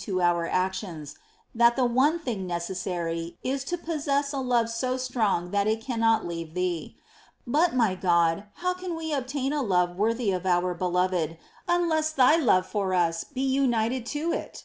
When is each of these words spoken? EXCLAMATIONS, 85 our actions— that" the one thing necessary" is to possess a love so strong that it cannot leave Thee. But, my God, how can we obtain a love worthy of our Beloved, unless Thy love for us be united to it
EXCLAMATIONS, 0.00 0.20
85 0.22 0.36
our 0.36 0.46
actions— 0.46 1.14
that" 1.56 1.74
the 1.76 1.84
one 1.84 2.20
thing 2.20 2.46
necessary" 2.46 3.36
is 3.42 3.64
to 3.64 3.76
possess 3.76 4.32
a 4.32 4.38
love 4.38 4.70
so 4.70 4.96
strong 4.96 5.50
that 5.50 5.66
it 5.66 5.80
cannot 5.80 6.24
leave 6.24 6.54
Thee. 6.54 6.94
But, 7.48 7.74
my 7.74 7.96
God, 7.96 8.44
how 8.62 8.74
can 8.74 8.94
we 8.94 9.12
obtain 9.12 9.52
a 9.52 9.60
love 9.60 9.96
worthy 9.96 10.30
of 10.30 10.46
our 10.46 10.72
Beloved, 10.72 11.36
unless 11.66 12.12
Thy 12.12 12.36
love 12.36 12.64
for 12.64 12.94
us 12.94 13.24
be 13.24 13.42
united 13.42 14.06
to 14.14 14.30
it 14.30 14.62